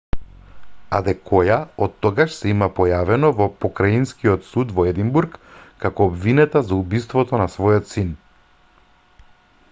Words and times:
адекоја 0.99 1.57
оттогаш 1.87 2.31
се 2.37 2.47
има 2.53 2.69
појавено 2.79 3.29
во 3.41 3.45
покраинскиот 3.65 4.47
суд 4.53 4.71
во 4.79 4.85
единбург 4.91 5.35
како 5.83 6.07
обвинета 6.13 6.63
за 6.71 6.75
убиството 6.85 7.43
на 7.43 7.47
својот 7.57 7.93
син 7.93 8.09